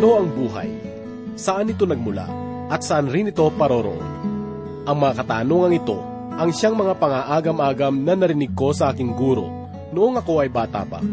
[0.00, 0.72] Ano ang buhay?
[1.36, 2.24] Saan ito nagmula?
[2.72, 4.00] At saan rin ito paroroon?
[4.88, 6.00] Ang mga katanungang ito
[6.40, 11.04] ang siyang mga pangaagam-agam na narinig ko sa aking guro noong ako ay bata pa.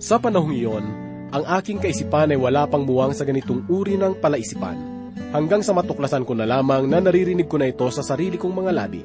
[0.00, 0.84] Sa panahong iyon,
[1.36, 4.80] ang aking kaisipan ay wala pang muwang sa ganitong uri ng palaisipan.
[5.36, 8.72] Hanggang sa matuklasan ko na lamang na naririnig ko na ito sa sarili kong mga
[8.72, 9.04] labi.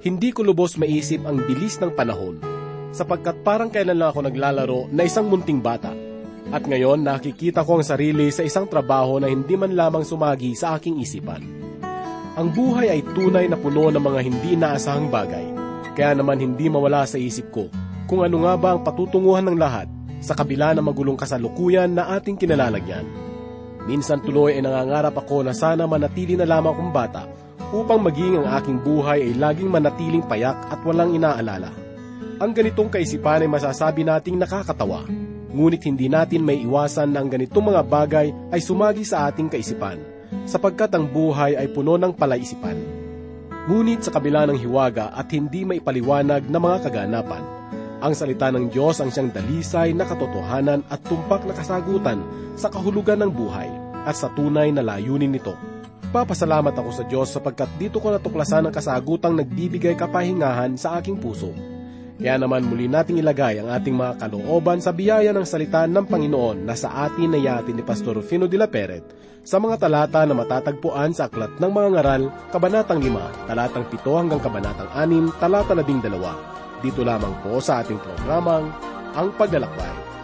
[0.00, 2.40] Hindi ko lubos maisip ang bilis ng panahon,
[2.96, 6.05] sapagkat parang kailan lang ako naglalaro na isang munting bata.
[6.54, 10.78] At ngayon nakikita ko ang sarili sa isang trabaho na hindi man lamang sumagi sa
[10.78, 11.42] aking isipan.
[12.36, 15.46] Ang buhay ay tunay na puno ng mga hindi inaasahang bagay,
[15.96, 17.66] kaya naman hindi mawala sa isip ko
[18.06, 19.88] kung ano nga ba ang patutunguhan ng lahat
[20.22, 23.08] sa kabila ng magulong kasalukuyan na ating kinalalagyan.
[23.86, 27.22] Minsan tuloy ay nangangarap ako na sana manatili na lamang akong bata
[27.74, 31.70] upang maging ang aking buhay ay laging manatiling payak at walang inaalala.
[32.38, 35.08] Ang ganitong kaisipan ay masasabi nating nakakatawa,
[35.56, 39.96] ngunit hindi natin may iwasan na ang ganitong mga bagay ay sumagi sa ating kaisipan,
[40.44, 42.76] sapagkat ang buhay ay puno ng palaisipan.
[43.66, 47.42] Ngunit sa kabila ng hiwaga at hindi maipaliwanag na mga kaganapan,
[47.96, 52.20] ang salita ng Diyos ang siyang dalisay na katotohanan at tumpak na kasagutan
[52.52, 53.66] sa kahulugan ng buhay
[54.04, 55.56] at sa tunay na layunin nito.
[56.12, 61.75] Papasalamat ako sa Diyos sapagkat dito ko natuklasan ang kasagutang nagbibigay kapahingahan sa aking puso.
[62.16, 66.64] Kaya naman muli nating ilagay ang ating mga kalooban sa biyaya ng salita ng Panginoon
[66.64, 69.04] na sa atin na yati ni Pastor Rufino de la Peret
[69.46, 74.40] sa mga talata na matatagpuan sa Aklat ng Mga Ngaral, Kabanatang 5, Talatang 7 hanggang
[74.42, 76.82] Kabanatang 6, Talata 12.
[76.82, 78.72] Dito lamang po sa ating programang
[79.14, 80.15] Ang Paglalakbay.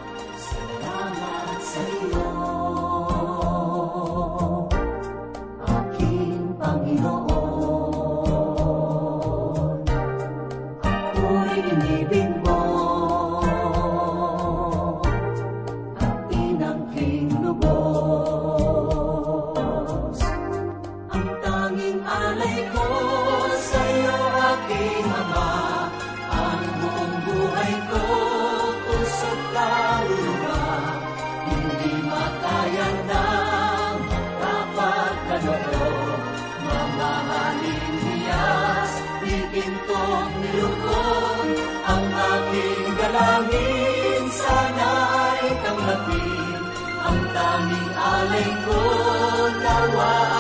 [48.73, 50.32] kulawan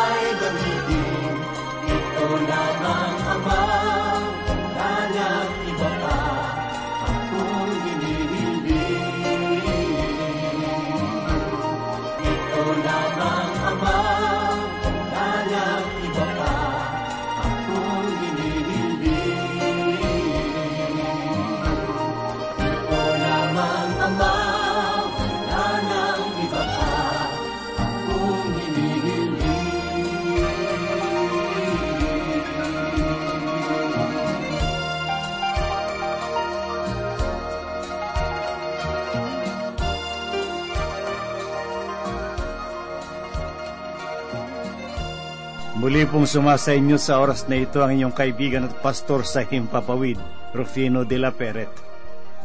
[46.12, 50.21] pong sumasa inyo sa oras na ito ang inyong kaibigan at pastor sa Himpapawid,
[50.53, 51.73] Rufino de la Peret.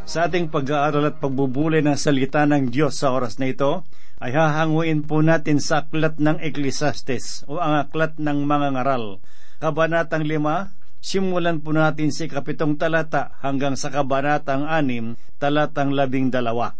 [0.07, 3.83] Sa ating pag-aaral at pagbubulay ng salita ng Diyos sa oras na ito,
[4.23, 9.19] ay hahanguin po natin sa aklat ng Ecclesiastes o ang aklat ng mga ngaral.
[9.59, 16.71] Kabanatang 5, simulan po natin si kapitong talata hanggang sa kabanatang 6, talatang labing dalawa.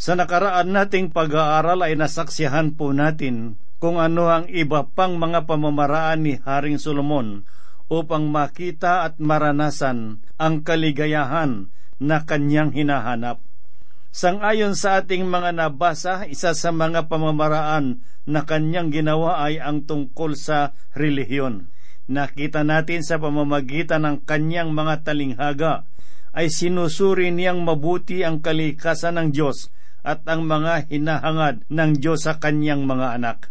[0.00, 6.22] Sa nakaraan nating pag-aaral ay nasaksihan po natin kung ano ang iba pang mga pamamaraan
[6.22, 7.42] ni Haring Solomon
[7.90, 11.66] upang makita at maranasan ang kaligayahan
[11.98, 13.42] na kanyang hinahanap.
[14.14, 20.38] Sangayon sa ating mga nabasa, isa sa mga pamamaraan na kanyang ginawa ay ang tungkol
[20.38, 21.66] sa relihiyon.
[22.06, 25.90] Nakita natin sa pamamagitan ng kanyang mga talinghaga
[26.30, 29.74] ay sinusuri niyang mabuti ang kalikasan ng Diyos
[30.06, 33.50] at ang mga hinahangad ng Diyos sa kanyang mga anak.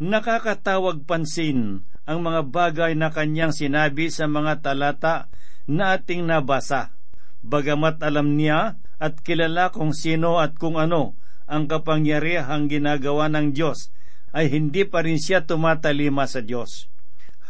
[0.00, 5.28] Nakakatawag pansin ang mga bagay na kanyang sinabi sa mga talata
[5.68, 6.96] na ating nabasa.
[7.44, 13.92] Bagamat alam niya at kilala kung sino at kung ano ang kapangyarihang ginagawa ng Diyos,
[14.32, 16.88] ay hindi pa rin siya tumatalima sa Diyos.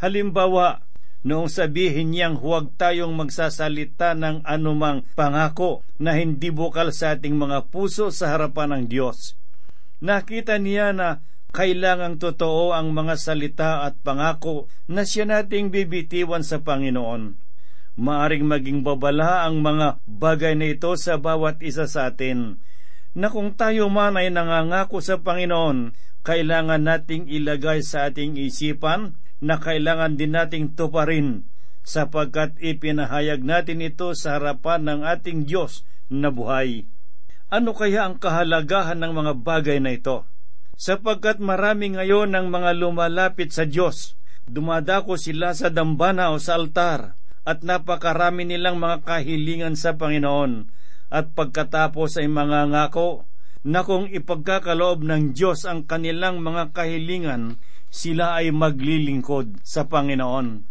[0.03, 0.83] Halimbawa,
[1.23, 7.71] noong sabihin niyang huwag tayong magsasalita ng anumang pangako na hindi bukal sa ating mga
[7.71, 9.39] puso sa harapan ng Diyos.
[10.01, 11.21] Nakita niya na
[11.51, 17.35] kailangang totoo ang mga salita at pangako na siya nating bibitiwan sa Panginoon.
[18.01, 22.63] Maaring maging babala ang mga bagay na ito sa bawat isa sa atin,
[23.13, 25.93] na kung tayo man ay nangangako sa Panginoon,
[26.23, 31.49] kailangan nating ilagay sa ating isipan na kailangan din nating tuparin
[31.81, 35.83] sapagkat ipinahayag natin ito sa harapan ng ating Diyos
[36.13, 36.87] na buhay.
[37.51, 40.30] Ano kaya ang kahalagahan ng mga bagay na ito?
[40.81, 44.17] Sapagkat marami ngayon ng mga lumalapit sa Diyos,
[44.49, 50.73] dumadako sila sa dambana o sa altar, at napakarami nilang mga kahilingan sa Panginoon,
[51.13, 53.29] at pagkatapos ay mga ngako
[53.61, 57.61] na kung ipagkakaloob ng Diyos ang kanilang mga kahilingan,
[57.93, 60.65] sila ay maglilingkod sa Panginoon.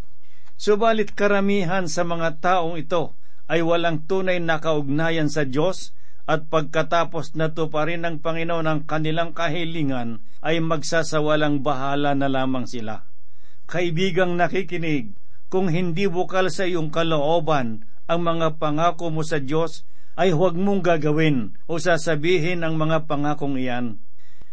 [0.57, 3.13] Subalit karamihan sa mga taong ito
[3.45, 5.93] ay walang tunay na kaugnayan sa Diyos
[6.29, 12.69] at pagkatapos nato pa rin ng Panginoon ang kanilang kahilingan ay magsasawalang bahala na lamang
[12.69, 13.09] sila.
[13.65, 15.17] Kaibigang nakikinig,
[15.49, 19.89] kung hindi bukal sa iyong kalooban ang mga pangako mo sa Diyos,
[20.21, 23.97] ay huwag mong gagawin o sasabihin ang mga pangakong iyan.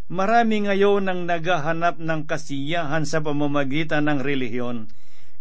[0.09, 4.89] Marami ngayon ang naghahanap ng kasiyahan sa pamamagitan ng relihiyon.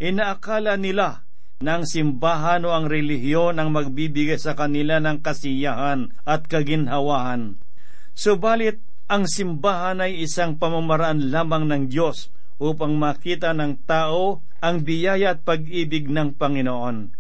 [0.02, 1.25] Inaakala nila
[1.64, 7.56] ang simbahan o ang relihiyon ang magbibigay sa kanila ng kasiyahan at kaginhawahan.
[8.12, 15.38] Subalit, ang simbahan ay isang pamamaraan lamang ng Diyos upang makita ng tao ang biyaya
[15.38, 17.14] at pag-ibig ng Panginoon.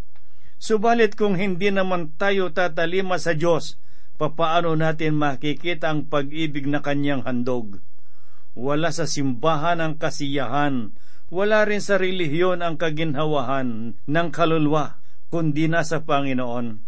[0.58, 3.78] Subalit kung hindi naman tayo tatalima sa Diyos,
[4.18, 7.80] papaano natin makikita ang pag-ibig na kanyang handog?
[8.56, 10.96] Wala sa simbahan ang kasiyahan,
[11.34, 15.02] wala rin sa relihiyon ang kaginhawahan ng kaluluwa,
[15.34, 16.86] kundi na sa Panginoon.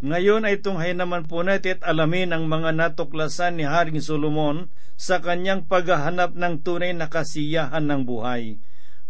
[0.00, 5.20] Ngayon ay tunghay naman po natin at alamin ang mga natuklasan ni Haring Solomon sa
[5.20, 8.56] kanyang paghahanap ng tunay na kasiyahan ng buhay.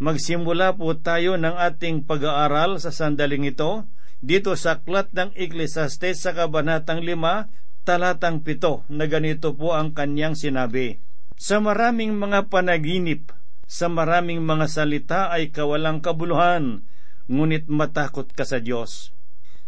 [0.03, 3.87] Magsimula po tayo ng ating pag-aaral sa sandaling ito
[4.19, 10.35] dito sa aklat ng Ecclesiastes sa Kabanatang 5, talatang 7 na ganito po ang kanyang
[10.35, 10.99] sinabi.
[11.39, 13.33] Sa maraming mga panaginip,
[13.71, 16.83] sa maraming mga salita ay kawalang kabuluhan,
[17.31, 19.15] ngunit matakot ka sa Diyos.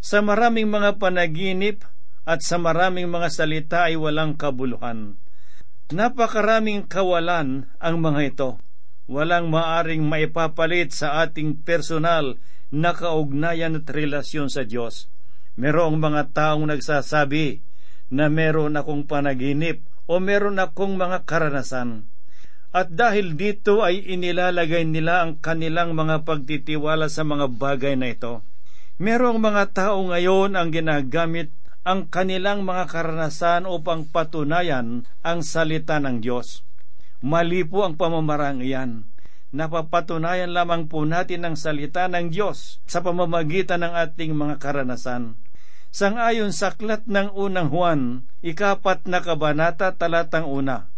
[0.03, 1.87] Sa maraming mga panaginip
[2.27, 5.15] at sa maraming mga salita ay walang kabuluhan.
[5.95, 8.51] Napakaraming kawalan ang mga ito.
[9.07, 12.43] Walang maaring maipapalit sa ating personal
[12.75, 15.07] nakaugnayan at relasyon sa Diyos.
[15.55, 17.63] Merong mga taong nagsasabi
[18.11, 22.12] na meron akong panaginip o meron akong mga karanasan.
[22.73, 28.41] At dahil dito ay inilalagay nila ang kanilang mga pagtitiwala sa mga bagay na ito.
[28.97, 31.53] Merong mga tao ngayon ang ginagamit
[31.85, 36.65] ang kanilang mga karanasan upang patunayan ang salita ng Diyos.
[37.21, 39.13] Mali po ang pamamarang iyan
[39.53, 45.37] napapatunayan lamang po natin ang salita ng Diyos sa pamamagitan ng ating mga karanasan.
[45.93, 50.89] Sangayon sa aklat ng unang Juan, ikapat na kabanata talatang una.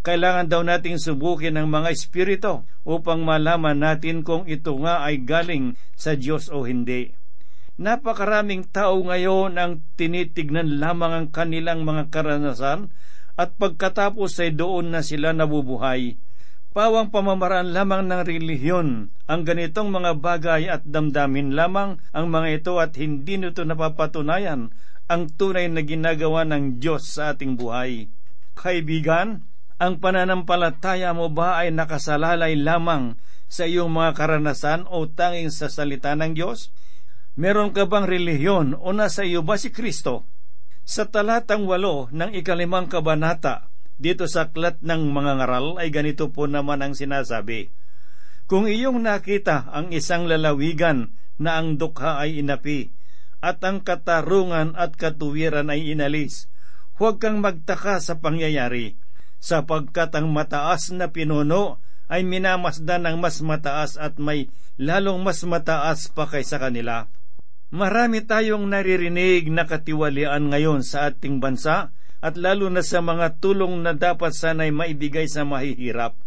[0.00, 5.76] Kailangan daw nating subukin ang mga espiritu upang malaman natin kung ito nga ay galing
[5.92, 7.12] sa Diyos o hindi.
[7.80, 12.92] Napakaraming tao ngayon ang tinitignan lamang ang kanilang mga karanasan
[13.36, 16.16] at pagkatapos ay doon na sila nabubuhay
[16.70, 22.78] Pawang pamamaraan lamang ng relihiyon ang ganitong mga bagay at damdamin lamang ang mga ito
[22.78, 24.70] at hindi nito napapatunayan
[25.10, 28.06] ang tunay na ginagawa ng Diyos sa ating buhay.
[28.54, 29.49] Kaibigan,
[29.80, 33.16] ang pananampalataya mo ba ay nakasalalay lamang
[33.48, 36.68] sa iyong mga karanasan o tanging sa salita ng Diyos?
[37.40, 40.28] Meron ka bang relihiyon o nasa iyo ba si Kristo?
[40.84, 46.44] Sa talatang walo ng ikalimang kabanata, dito sa aklat ng mga ngaral ay ganito po
[46.44, 47.72] naman ang sinasabi.
[48.44, 52.92] Kung iyong nakita ang isang lalawigan na ang dukha ay inapi,
[53.40, 56.52] at ang katarungan at katuwiran ay inalis,
[57.00, 58.99] huwag kang magtaka sa pangyayari,
[59.40, 66.12] sapagkat ang mataas na pinuno ay minamasdan ng mas mataas at may lalong mas mataas
[66.12, 67.08] pa kaysa kanila.
[67.70, 73.80] Marami tayong naririnig na katiwalian ngayon sa ating bansa at lalo na sa mga tulong
[73.80, 76.18] na dapat sanay maibigay sa mahihirap.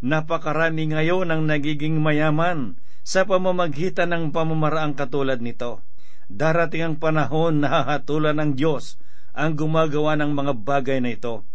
[0.00, 5.82] Napakarami ngayon ang nagiging mayaman sa pamamagitan ng pamamaraang katulad nito.
[6.30, 9.00] Darating ang panahon na hahatulan ng Diyos
[9.34, 11.48] ang gumagawa ng mga bagay na ito.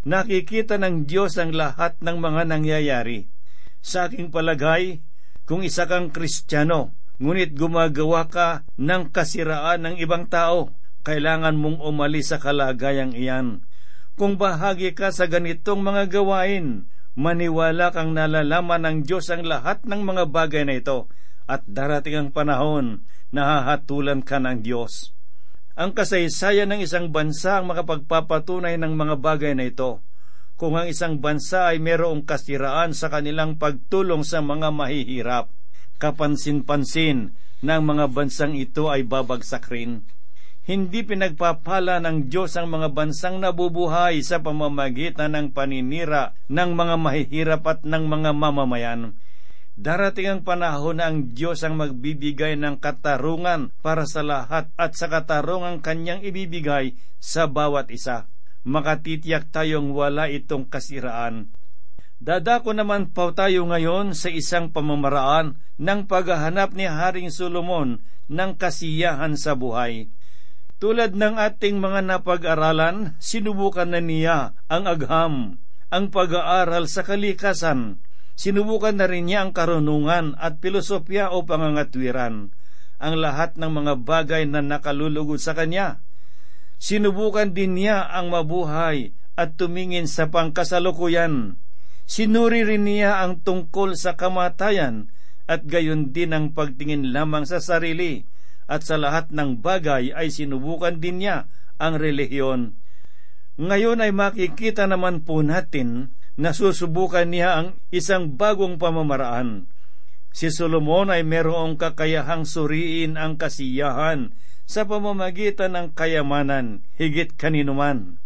[0.00, 3.28] Nakikita ng Diyos ang lahat ng mga nangyayari.
[3.84, 5.04] Sa aking palagay,
[5.44, 10.72] kung isa kang kristyano, ngunit gumagawa ka ng kasiraan ng ibang tao,
[11.04, 13.60] kailangan mong umalis sa kalagayang iyan.
[14.16, 20.00] Kung bahagi ka sa ganitong mga gawain, maniwala kang nalalaman ng Diyos ang lahat ng
[20.00, 21.12] mga bagay na ito
[21.44, 25.12] at darating ang panahon na hahatulan ka ng Diyos.
[25.80, 30.04] Ang kasaysayan ng isang bansa ang makapagpapatunay ng mga bagay na ito.
[30.60, 35.48] kung ang isang bansa ay mayroong kasiraan sa kanilang pagtulong sa mga mahihirap.
[35.96, 37.32] Kapansin-pansin
[37.64, 40.04] ng mga bansang ito ay babagsak rin.
[40.68, 47.64] Hindi pinagpapala ng Diyos ang mga bansang nabubuhay sa pamamagitan ng paninira ng mga mahihirap
[47.64, 49.16] at ng mga mamamayan.
[49.80, 55.08] Darating ang panahon na ang Diyos ang magbibigay ng katarungan para sa lahat at sa
[55.08, 58.28] katarungan kanyang ibibigay sa bawat isa
[58.64, 61.52] makatitiyak tayong wala itong kasiraan.
[62.20, 69.40] Dadako naman po tayo ngayon sa isang pamamaraan ng paghahanap ni Haring Solomon ng kasiyahan
[69.40, 70.12] sa buhay.
[70.80, 75.34] Tulad ng ating mga napag-aralan, sinubukan na niya ang agham,
[75.88, 78.00] ang pag-aaral sa kalikasan.
[78.40, 82.56] Sinubukan na rin niya ang karunungan at pilosopya o pangangatwiran,
[82.96, 86.00] ang lahat ng mga bagay na nakalulugod sa kanya
[86.80, 91.60] Sinubukan din niya ang mabuhay at tumingin sa pangkasalukuyan.
[92.08, 95.12] Sinuri rin niya ang tungkol sa kamatayan
[95.44, 98.24] at gayon din ang pagtingin lamang sa sarili
[98.64, 102.80] at sa lahat ng bagay ay sinubukan din niya ang relihiyon.
[103.60, 109.68] Ngayon ay makikita naman po natin na susubukan niya ang isang bagong pamamaraan.
[110.32, 114.32] Si Solomon ay merong kakayahang suriin ang kasiyahan
[114.64, 118.16] sa pamamagitan ng kayamanan higit kaninuman.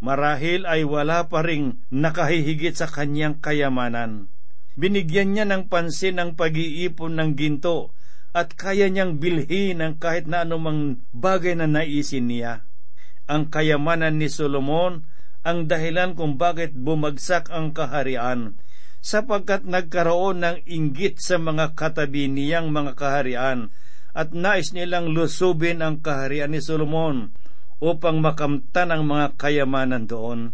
[0.00, 4.32] Marahil ay wala pa ring nakahihigit sa kanyang kayamanan.
[4.78, 7.92] Binigyan niya ng pansin ang pag-iipon ng ginto
[8.32, 12.64] at kaya niyang bilhin ang kahit na anumang bagay na naisin niya.
[13.26, 15.04] Ang kayamanan ni Solomon
[15.46, 18.58] ang dahilan kung bakit bumagsak ang kaharian
[18.98, 23.70] sapagkat nagkaroon ng inggit sa mga katabi niyang mga kaharian
[24.12, 27.30] at nais nilang lusubin ang kaharian ni Solomon
[27.78, 30.50] upang makamtan ang mga kayamanan doon.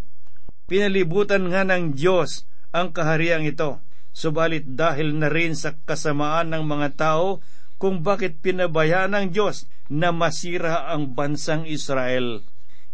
[0.69, 3.81] Pinalibutan nga ng Diyos ang kahariang ito,
[4.13, 7.41] subalit dahil na rin sa kasamaan ng mga tao
[7.81, 12.45] kung bakit pinabayaan ng Diyos na masira ang bansang Israel.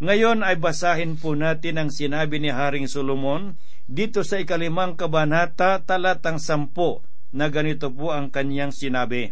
[0.01, 3.53] Ngayon ay basahin po natin ang sinabi ni Haring Solomon
[3.86, 9.29] dito sa ikalimang kabanata talatang sampo na ganito po ang kanyang sinabi.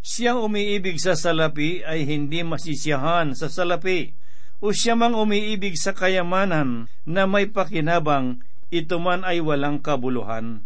[0.00, 4.16] Siyang umiibig sa salapi ay hindi masisiyahan sa salapi,
[4.64, 8.40] o siya mang umiibig sa kayamanan na may pakinabang,
[8.72, 10.64] ito man ay walang kabuluhan.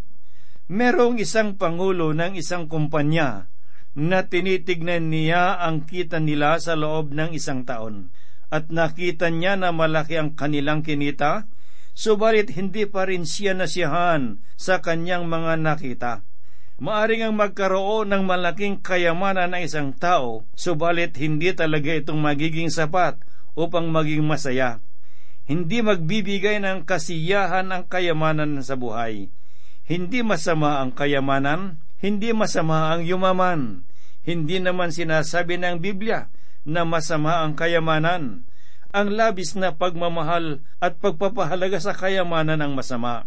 [0.70, 3.50] Merong isang pangulo ng isang kumpanya
[3.98, 8.14] na tinitignan niya ang kita nila sa loob ng isang taon
[8.52, 11.48] at nakita niya na malaki ang kanilang kinita,
[11.96, 16.12] subalit hindi pa rin siya nasiyahan sa kanyang mga nakita
[16.82, 23.22] Maaring ang magkaroon ng malaking kayamanan ng isang tao, subalit hindi talaga itong magiging sapat
[23.54, 24.82] upang maging masaya.
[25.46, 29.30] Hindi magbibigay ng kasiyahan ang kayamanan sa buhay.
[29.86, 33.86] Hindi masama ang kayamanan, hindi masama ang yumaman.
[34.26, 38.46] Hindi naman sinasabi ng Biblia na masama ang kayamanan.
[38.92, 43.24] Ang labis na pagmamahal at pagpapahalaga sa kayamanan ang masama.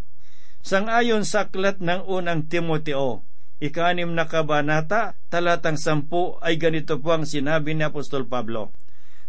[0.62, 3.26] Sangayon sa aklat ng unang Timoteo,
[3.62, 8.74] ikanim na kabanata, talatang sampu ay ganito po ang sinabi ni Apostol Pablo.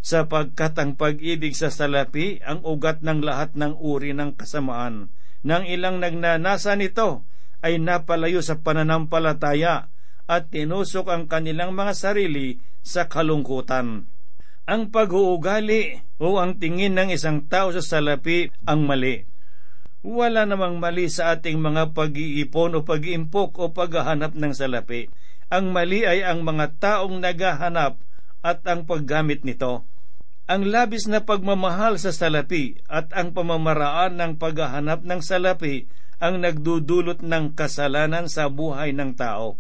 [0.05, 5.11] Sapagkat ang pag-ibig sa salapi ang ugat ng lahat ng uri ng kasamaan.
[5.43, 7.27] Nang ilang nagnanasa nito
[7.65, 9.91] ay napalayo sa pananampalataya
[10.27, 14.07] at tinusok ang kanilang mga sarili sa kalungkutan.
[14.67, 19.37] Ang pag-uugali o ang tingin ng isang tao sa salapi ang mali
[20.07, 25.11] wala namang mali sa ating mga pag-iipon o pag-iimpok o paghahanap ng salapi.
[25.51, 27.99] Ang mali ay ang mga taong naghahanap
[28.47, 29.83] at ang paggamit nito.
[30.47, 35.91] Ang labis na pagmamahal sa salapi at ang pamamaraan ng paghahanap ng salapi
[36.23, 39.59] ang nagdudulot ng kasalanan sa buhay ng tao.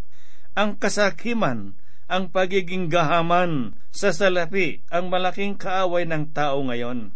[0.56, 1.76] Ang kasakiman,
[2.08, 7.12] ang pagiging gahaman sa salapi ang malaking kaaway ng tao ngayon.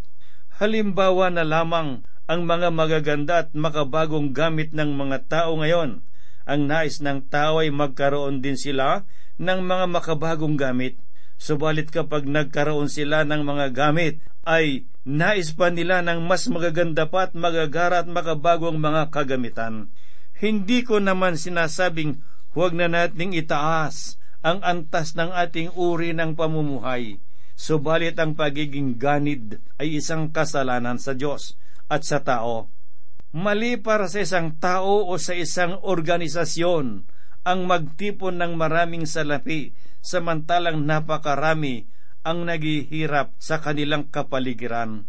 [0.60, 6.04] Halimbawa na lamang ang mga magaganda at makabagong gamit ng mga tao ngayon.
[6.44, 9.08] Ang nais ng tao ay magkaroon din sila
[9.40, 11.00] ng mga makabagong gamit.
[11.40, 17.24] Subalit kapag nagkaroon sila ng mga gamit, ay nais pa nila ng mas magaganda pa
[17.24, 19.88] at magagara at makabagong mga kagamitan.
[20.36, 22.20] Hindi ko naman sinasabing
[22.54, 27.20] huwag na nating itaas ang antas ng ating uri ng pamumuhay.
[27.60, 31.60] Subalit ang pagiging ganid ay isang kasalanan sa Diyos
[31.92, 32.72] at sa tao.
[33.30, 37.04] Mali para sa isang tao o sa isang organisasyon
[37.44, 41.86] ang magtipon ng maraming salapi samantalang napakarami
[42.24, 45.08] ang naghihirap sa kanilang kapaligiran.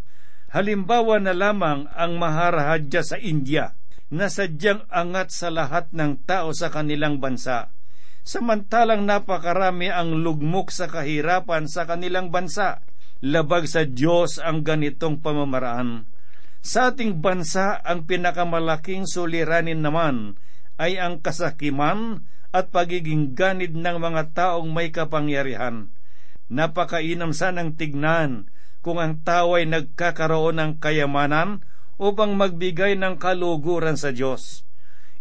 [0.51, 3.71] Halimbawa na lamang ang Maharahadya sa India
[4.11, 7.71] na sadyang angat sa lahat ng tao sa kanilang bansa.
[8.21, 12.83] Samantalang napakarami ang lugmok sa kahirapan sa kanilang bansa.
[13.23, 16.05] Labag sa Diyos ang ganitong pamamaraan.
[16.61, 20.37] Sa ating bansa, ang pinakamalaking suliranin naman
[20.77, 22.21] ay ang kasakiman
[22.53, 25.89] at pagiging ganid ng mga taong may kapangyarihan.
[26.51, 28.51] Napakainam sanang tignan
[28.83, 31.63] kung ang tao ay nagkakaroon ng kayamanan
[32.01, 34.65] upang magbigay ng kaluguran sa Diyos.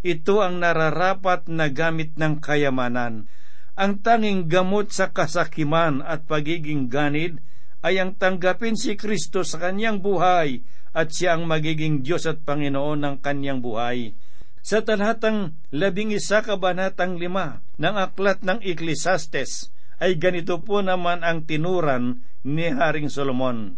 [0.01, 3.29] Ito ang nararapat na gamit ng kayamanan.
[3.77, 7.45] Ang tanging gamot sa kasakiman at pagiging ganid
[7.85, 10.65] ay ang tanggapin si Kristo sa kanyang buhay
[10.97, 14.17] at siya ang magiging Diyos at Panginoon ng kanyang buhay.
[14.61, 21.45] Sa talatang labing isa kabanatang lima ng aklat ng Ecclesiastes ay ganito po naman ang
[21.45, 23.77] tinuran ni Haring Solomon.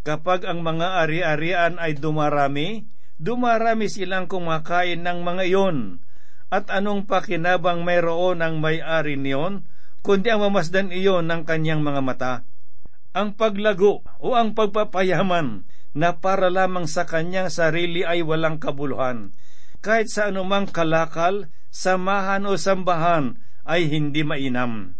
[0.00, 2.88] Kapag ang mga ari-arian ay dumarami,
[3.20, 6.00] dumarami silang kumakain ng mga iyon.
[6.48, 9.68] At anong pakinabang mayroon ang may-ari niyon,
[10.00, 12.34] kundi ang mamasdan iyon ng kanyang mga mata.
[13.12, 19.34] Ang paglago o ang pagpapayaman na para lamang sa kanyang sarili ay walang kabuluhan.
[19.82, 24.99] Kahit sa anumang kalakal, samahan o sambahan ay hindi mainam.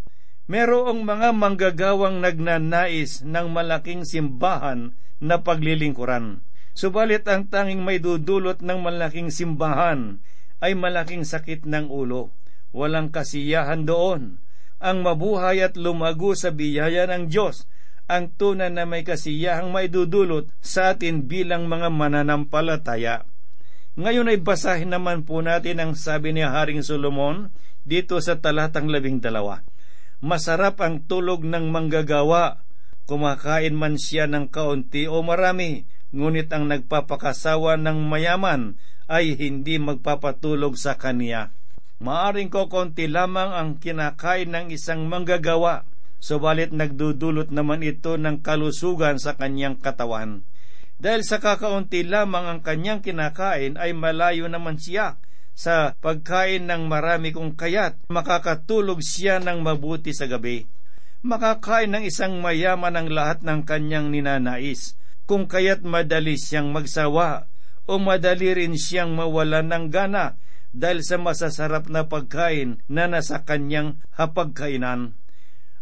[0.50, 6.42] Merong mga manggagawang nagnanais ng malaking simbahan na paglilingkuran.
[6.74, 10.18] Subalit ang tanging may dudulot ng malaking simbahan
[10.58, 12.34] ay malaking sakit ng ulo.
[12.74, 14.42] Walang kasiyahan doon.
[14.82, 17.70] Ang mabuhay at lumago sa biyaya ng Diyos
[18.10, 23.22] ang tunay na may kasiyahang may dudulot sa atin bilang mga mananampalataya.
[23.94, 27.54] Ngayon ay basahin naman po natin ang sabi ni Haring Solomon
[27.86, 29.62] dito sa talatang labing dalawa.
[30.20, 32.60] Masarap ang tulog ng manggagawa,
[33.08, 38.76] kumakain man siya ng kaunti o marami, ngunit ang nagpapakasawa ng mayaman
[39.08, 41.56] ay hindi magpapatulog sa kaniya.
[42.04, 45.88] Maaring ko konti lamang ang kinakain ng isang manggagawa,
[46.20, 50.44] subalit nagdudulot naman ito ng kalusugan sa kanyang katawan.
[51.00, 55.16] Dahil sa kakaunti lamang ang kanyang kinakain ay malayo naman siya
[55.60, 60.64] sa pagkain ng marami kong kayat, makakatulog siya ng mabuti sa gabi.
[61.20, 64.96] Makakain ng isang mayaman ang lahat ng kanyang ninanais,
[65.28, 67.44] kung kaya't madali siyang magsawa
[67.84, 70.40] o madali rin siyang mawalan ng gana
[70.72, 75.12] dahil sa masasarap na pagkain na nasa kanyang hapagkainan.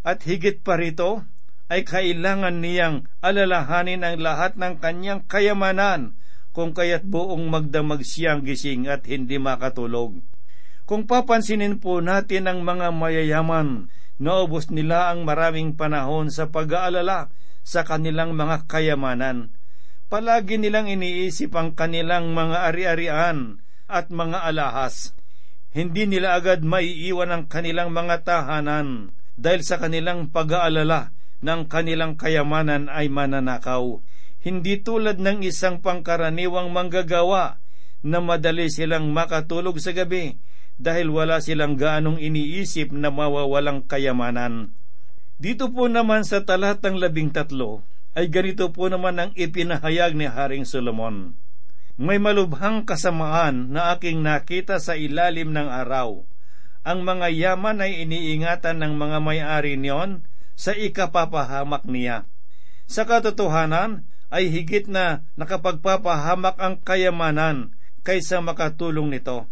[0.03, 1.23] At higit pa rito,
[1.71, 6.18] ay kailangan niyang alalahanin ang lahat ng kanyang kayamanan
[6.49, 10.17] kung kaya't buong magdamag siyang gising at hindi makatulog.
[10.89, 17.29] Kung papansinin po natin ang mga mayayaman, naubos nila ang maraming panahon sa pag-aalala
[17.61, 19.53] sa kanilang mga kayamanan.
[20.09, 25.13] Palagi nilang iniisip ang kanilang mga ari-arian at mga alahas.
[25.69, 31.13] Hindi nila agad maiiwan ang kanilang mga tahanan dahil sa kanilang pag-aalala
[31.45, 34.01] ng kanilang kayamanan ay mananakaw
[34.39, 37.59] hindi tulad ng isang pangkaraniwang manggagawa
[37.99, 40.39] na madali silang makatulog sa gabi
[40.79, 44.71] dahil wala silang gaanong iniisip na mawawalang kayamanan.
[45.39, 47.83] Dito po naman sa talatang labing tatlo
[48.15, 51.35] ay ganito po naman ang ipinahayag ni Haring Solomon.
[51.99, 56.23] May malubhang kasamaan na aking nakita sa ilalim ng araw.
[56.87, 60.23] Ang mga yaman ay iniingatan ng mga may-ari niyon
[60.55, 62.23] sa ikapapahamak niya.
[62.87, 67.73] Sa katotohanan, ay higit na nakapagpapahamak ang kayamanan
[68.05, 69.49] kaysa makatulong nito.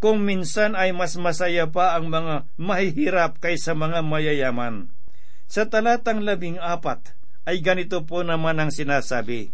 [0.00, 4.88] Kung minsan ay mas masaya pa ang mga mahihirap kaysa mga mayayaman.
[5.44, 7.12] Sa talatang labing apat
[7.44, 9.52] ay ganito po naman ang sinasabi,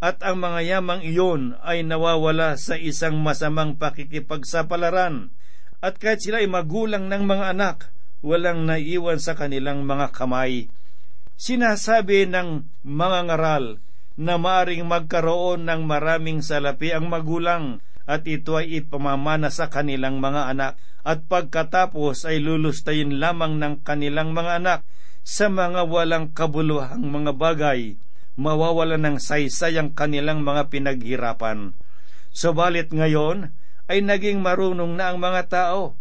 [0.00, 5.34] At ang mga yamang iyon ay nawawala sa isang masamang pakikipagsapalaran,
[5.84, 7.92] at kahit sila ay magulang ng mga anak,
[8.24, 10.72] walang naiwan sa kanilang mga kamay.
[11.36, 13.83] Sinasabi ng mga ngaral
[14.14, 20.54] na maaring magkaroon ng maraming salapi ang magulang at ito ay ipamamana sa kanilang mga
[20.54, 20.72] anak
[21.02, 24.80] at pagkatapos ay lulustayin lamang ng kanilang mga anak
[25.24, 27.96] sa mga walang kabuluhang mga bagay,
[28.36, 31.72] mawawala ng saysay ang kanilang mga pinaghirapan.
[32.28, 33.56] Subalit ngayon
[33.88, 35.96] ay naging marunong na ang mga tao.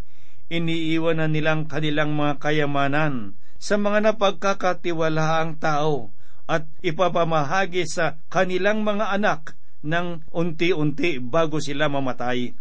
[0.51, 6.11] Iniiwan na nilang kanilang mga kayamanan sa mga napagkakatiwalaang tao
[6.49, 12.55] at ipapamahagi sa kanilang mga anak ng unti-unti bago sila mamatay.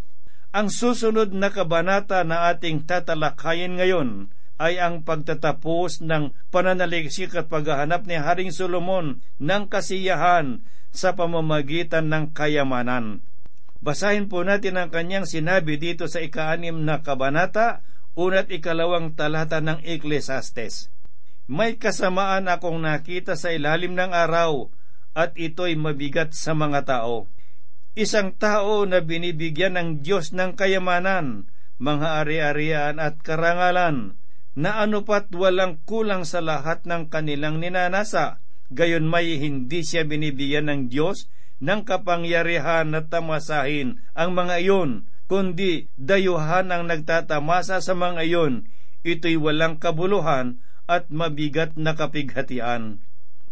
[0.52, 4.28] Ang susunod na kabanata na ating tatalakayin ngayon
[4.60, 10.60] ay ang pagtatapos ng pananaliksik at paghahanap ni Haring Solomon ng kasiyahan
[10.92, 13.24] sa pamamagitan ng kayamanan.
[13.82, 17.82] Basahin po natin ang kanyang sinabi dito sa ikaanim na kabanata,
[18.14, 20.91] una't ikalawang talata ng Ecclesiastes.
[21.52, 24.72] May kasamaan akong nakita sa ilalim ng araw,
[25.12, 27.28] at ito'y mabigat sa mga tao.
[27.92, 34.16] Isang tao na binibigyan ng Diyos ng kayamanan, mga ari-arian at karangalan,
[34.56, 38.40] na anupat walang kulang sa lahat ng kanilang ninanasa,
[38.72, 41.28] gayon may hindi siya binibigyan ng Diyos
[41.60, 48.72] ng kapangyarihan na tamasahin ang mga iyon, kundi dayuhan ang nagtatamasa sa mga iyon,
[49.04, 53.02] ito'y walang kabuluhan at mabigat na kapighatian.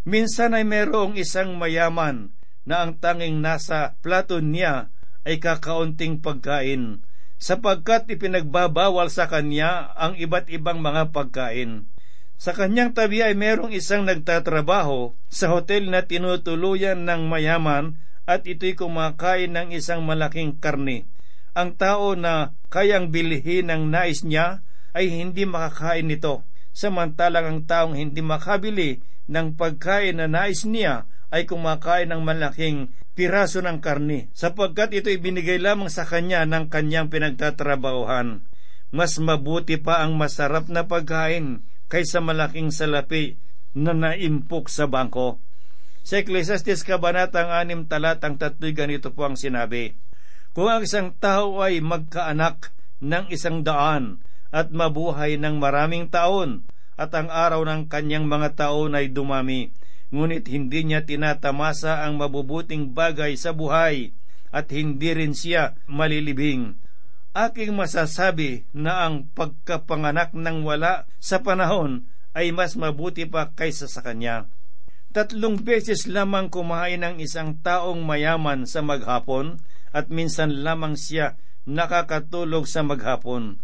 [0.08, 2.32] Minsan ay merong isang mayaman
[2.64, 4.88] na ang tanging nasa plato niya
[5.28, 7.04] ay kakaunting pagkain,
[7.36, 11.88] sapagkat ipinagbabawal sa kanya ang iba't ibang mga pagkain.
[12.40, 18.72] Sa kanyang tabi ay merong isang nagtatrabaho sa hotel na tinutuluyan ng mayaman at ito'y
[18.80, 21.04] kumakain ng isang malaking karne.
[21.52, 24.64] Ang tao na kayang bilhin ng nais niya
[24.96, 31.46] ay hindi makakain nito, samantalang ang taong hindi makabili ng pagkain na nais niya ay
[31.46, 38.42] kumakain ng malaking piraso ng karni, sapagkat ito ibinigay lamang sa kanya ng kanyang pinagtatrabahuhan.
[38.90, 43.38] Mas mabuti pa ang masarap na pagkain kaysa malaking salapi
[43.74, 45.38] na naimpok sa bangko.
[46.02, 49.94] Sa Ecclesiastes Kabanatang 6 talatang 3 ganito po ang sinabi,
[50.50, 54.18] Kung ang isang tao ay magkaanak ng isang daan
[54.50, 56.66] at mabuhay ng maraming taon,
[57.00, 59.72] at ang araw ng kanyang mga taon ay dumami.
[60.10, 64.10] Ngunit hindi niya tinatamasa ang mabubuting bagay sa buhay
[64.50, 66.76] at hindi rin siya malilibing.
[67.30, 74.02] Aking masasabi na ang pagkapanganak ng wala sa panahon ay mas mabuti pa kaysa sa
[74.02, 74.50] kanya.
[75.14, 79.62] Tatlong beses lamang kumain ng isang taong mayaman sa maghapon
[79.94, 81.38] at minsan lamang siya
[81.70, 83.62] nakakatulog sa maghapon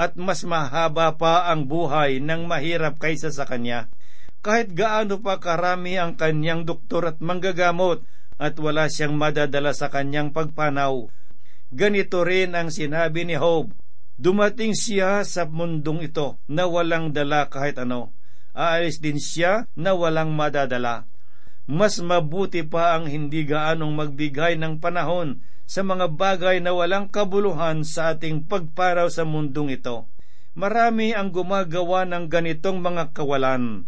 [0.00, 3.92] at mas mahaba pa ang buhay ng mahirap kaysa sa kanya.
[4.40, 8.00] Kahit gaano pa karami ang kanyang doktor at manggagamot
[8.40, 11.12] at wala siyang madadala sa kanyang pagpanaw.
[11.68, 13.76] Ganito rin ang sinabi ni Job,
[14.16, 18.16] Dumating siya sa mundong ito na walang dala kahit ano.
[18.56, 21.08] Aalis din siya na walang madadala.
[21.68, 27.86] Mas mabuti pa ang hindi gaanong magbigay ng panahon sa mga bagay na walang kabuluhan
[27.86, 30.10] sa ating pagparaw sa mundong ito.
[30.58, 33.86] Marami ang gumagawa ng ganitong mga kawalan.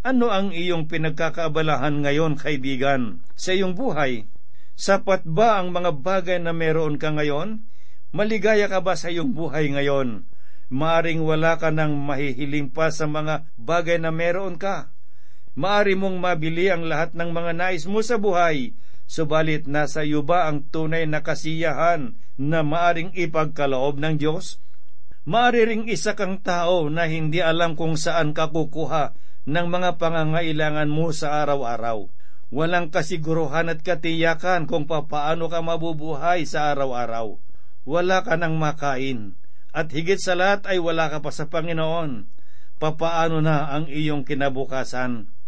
[0.00, 4.24] Ano ang iyong pinagkakaabalahan ngayon, kaibigan, sa iyong buhay?
[4.80, 7.68] Sapat ba ang mga bagay na meron ka ngayon?
[8.16, 10.24] Maligaya ka ba sa iyong buhay ngayon?
[10.72, 14.88] Maaring wala ka nang mahihiling pa sa mga bagay na meron ka.
[15.58, 18.74] Maari mong mabili ang lahat ng mga nais mo sa buhay,
[19.10, 24.62] Subalit nasa iyo ba ang tunay na kasiyahan na maaring ipagkaloob ng Diyos?
[25.26, 29.18] Maari ring isa kang tao na hindi alam kung saan ka kukuha
[29.50, 32.06] ng mga pangangailangan mo sa araw-araw.
[32.54, 37.34] Walang kasiguruhan at katiyakan kung papaano ka mabubuhay sa araw-araw.
[37.90, 39.34] Wala ka nang makain.
[39.74, 42.30] At higit sa lahat ay wala ka pa sa Panginoon.
[42.78, 45.39] Papaano na ang iyong kinabukasan?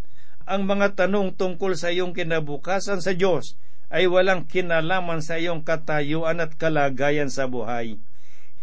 [0.48, 3.54] Ang mga tanong tungkol sa iyong kinabukasan sa Diyos
[3.92, 8.00] ay walang kinalaman sa iyong katayuan at kalagayan sa buhay.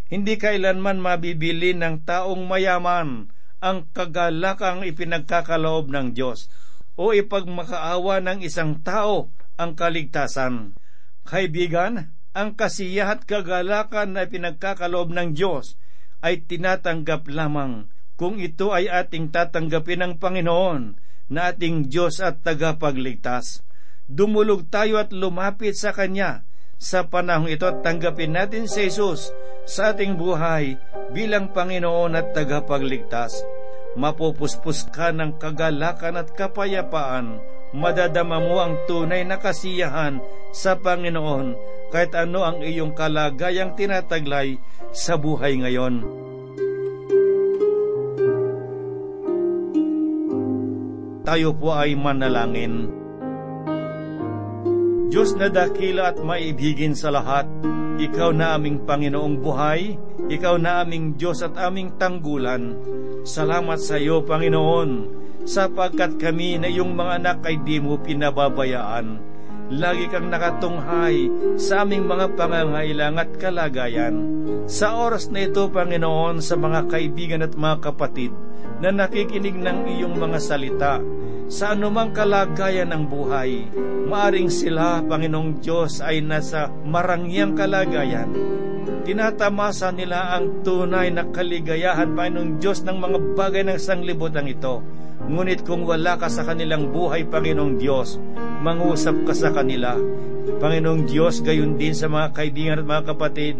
[0.09, 3.29] Hindi kailanman mabibili ng taong mayaman
[3.61, 6.49] ang kagalakang ipinagkakaloob ng Diyos
[6.97, 10.73] o ipagmakaawa ng isang tao ang kaligtasan.
[11.29, 15.77] Kaibigan, ang kasiya at kagalakan na pinagkakaloob ng Diyos
[16.25, 23.61] ay tinatanggap lamang kung ito ay ating tatanggapin ng Panginoon na ating Diyos at tagapagligtas.
[24.09, 26.43] Dumulog tayo at lumapit sa Kanya
[26.79, 29.29] sa panahong ito at tanggapin natin si Jesus
[29.69, 30.79] sa ating buhay
[31.13, 33.45] bilang Panginoon at tagapagligtas.
[33.99, 37.37] Mapupuspos ka ng kagalakan at kapayapaan,
[37.75, 40.23] madadama mo ang tunay na kasiyahan
[40.55, 41.53] sa Panginoon
[41.93, 44.57] kahit ano ang iyong kalagayang tinataglay
[44.95, 46.05] sa buhay ngayon.
[51.29, 52.89] Tayo po ay manalangin.
[55.13, 57.45] Diyos na dakila at maibigin sa lahat,
[58.01, 59.93] Ikaw na aming Panginoong buhay,
[60.25, 62.73] Ikaw na aming Diyos at aming tanggulan.
[63.21, 64.89] Salamat sa iyo, Panginoon,
[65.45, 69.29] sapagkat kami na iyong mga anak ay di mo pinababayaan.
[69.69, 71.29] lagi kang nakatunghay
[71.61, 74.17] sa aming mga pangangailang at kalagayan.
[74.65, 78.33] Sa oras na ito, Panginoon, sa mga kaibigan at mga kapatid
[78.79, 80.93] na nakikinig ng iyong mga salita,
[81.49, 83.67] sa anumang kalagayan ng buhay,
[84.05, 88.29] maaring sila, Panginoong Diyos, ay nasa marangyang kalagayan.
[89.03, 94.85] Tinatamasa nila ang tunay na kaligayahan, Panginoong Diyos, ng mga bagay ng sanglibutan ito
[95.29, 98.17] Ngunit kung wala ka sa kanilang buhay, Panginoong Diyos,
[98.65, 99.93] mangusap ka sa kanila.
[100.57, 103.59] Panginoong Diyos, gayon din sa mga kaibigan at mga kapatid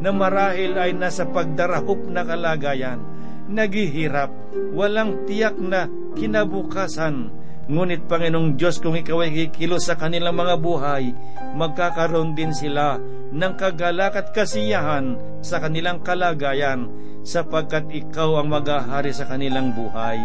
[0.00, 3.02] na marahil ay nasa pagdarahop na kalagayan,
[3.50, 4.30] naghihirap,
[4.72, 7.34] walang tiyak na kinabukasan,
[7.70, 11.14] Ngunit Panginoong Diyos, kung ikaw ay kikilos sa kanilang mga buhay,
[11.54, 12.98] magkakaroon din sila
[13.30, 16.90] ng kagalak at kasiyahan sa kanilang kalagayan
[17.22, 20.18] sapagkat ikaw ang maghahari sa kanilang buhay.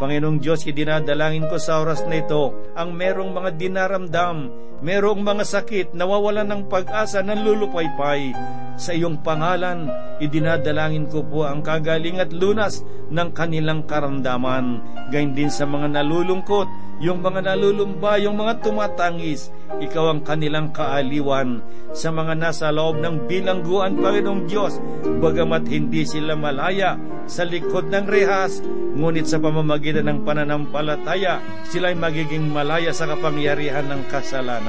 [0.00, 4.48] Panginoong Diyos, idinadalangin ko sa oras na ito ang merong mga dinaramdam,
[4.84, 8.32] merong mga sakit, nawawalan ng pag-asa, ng lulupaypay.
[8.76, 9.88] Sa iyong pangalan,
[10.20, 14.84] idinadalangin ko po ang kagaling at lunas ng kanilang karamdaman.
[15.08, 16.68] Gayun din sa mga nalulungkot,
[17.00, 21.60] yung mga nalulumba, yung mga tumatangis, ikaw ang kanilang kaaliwan
[21.92, 24.80] sa mga nasa loob ng bilangguan, Panginoong Diyos,
[25.20, 26.96] bagamat hindi sila malaya
[27.28, 28.60] sa likod ng rehas,
[28.96, 34.65] ngunit sa pamamagitan ng pananampalataya, sila ay magiging malaya sa kapangyarihan ng kasalanan.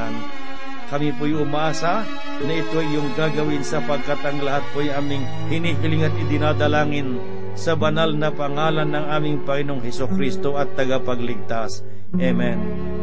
[0.87, 2.07] Kami po'y umaasa
[2.47, 7.19] na ito ay yung gagawin sapagkat ang lahat po'y aming hinihiling at idinadalangin
[7.57, 11.83] sa banal na pangalan ng aming Panginoong Heso Kristo at tagapagligtas.
[12.15, 12.96] Amen.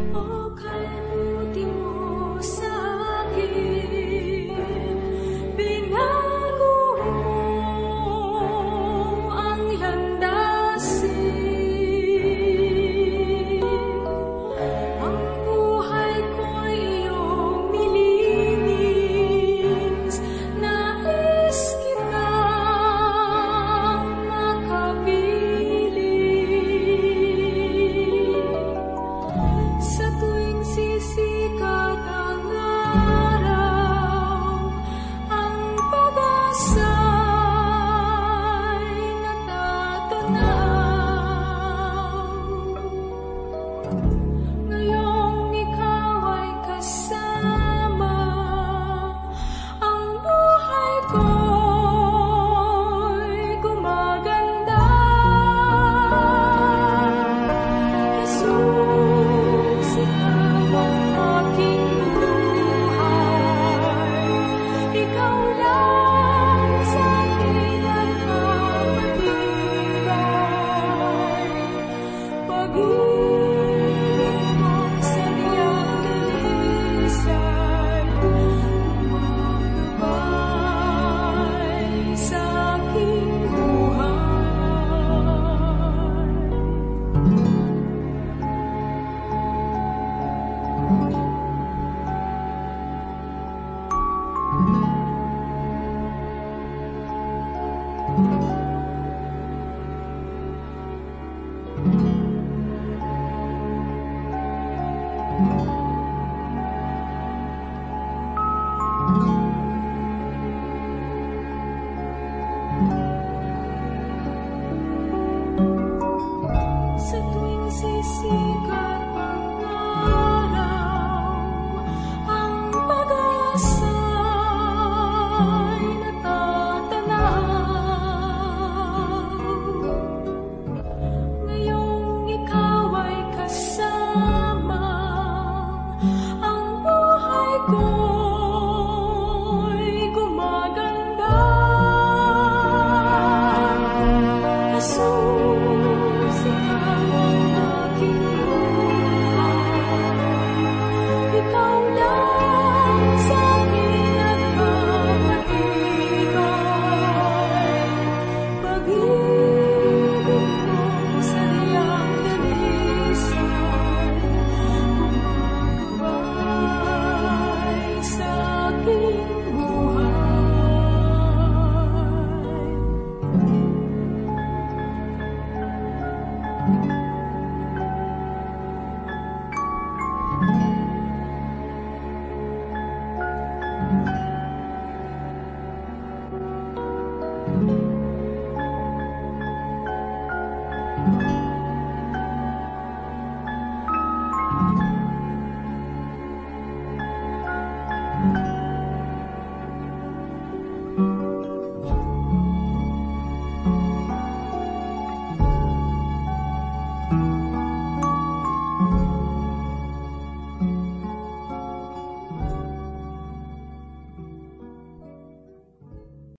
[105.35, 105.74] Sa